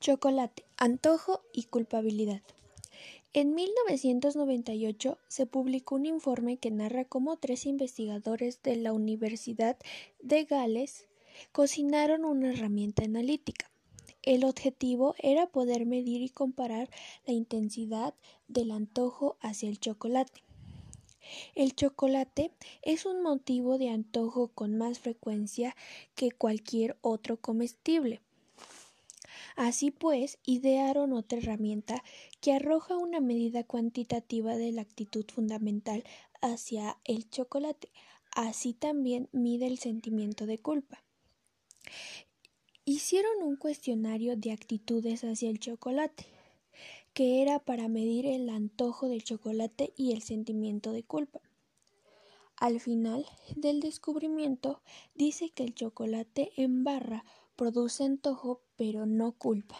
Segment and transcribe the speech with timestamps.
[0.00, 2.40] Chocolate, antojo y culpabilidad.
[3.32, 9.76] En 1998 se publicó un informe que narra cómo tres investigadores de la Universidad
[10.22, 11.08] de Gales
[11.50, 13.72] cocinaron una herramienta analítica.
[14.22, 16.88] El objetivo era poder medir y comparar
[17.26, 18.14] la intensidad
[18.46, 20.44] del antojo hacia el chocolate.
[21.56, 22.52] El chocolate
[22.82, 25.74] es un motivo de antojo con más frecuencia
[26.14, 28.20] que cualquier otro comestible.
[29.58, 32.04] Así pues, idearon otra herramienta
[32.40, 36.04] que arroja una medida cuantitativa de la actitud fundamental
[36.40, 37.90] hacia el chocolate.
[38.30, 41.02] Así también mide el sentimiento de culpa.
[42.84, 46.26] Hicieron un cuestionario de actitudes hacia el chocolate,
[47.12, 51.40] que era para medir el antojo del chocolate y el sentimiento de culpa.
[52.60, 54.82] Al final del descubrimiento
[55.14, 59.76] dice que el chocolate en barra produce antojo pero no culpa.